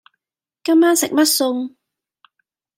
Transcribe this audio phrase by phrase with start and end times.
[0.63, 1.75] 今晚食乜餸